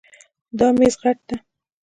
دا 0.57 0.67
میز 0.77 0.95
غټ 1.03 1.17
ده 1.27 1.35